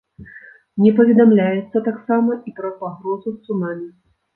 [0.83, 3.87] Не паведамляецца таксама і пра пагрозу цунамі.